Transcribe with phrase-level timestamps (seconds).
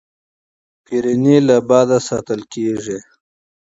[0.85, 2.97] پنېر له باده ساتل کېږي.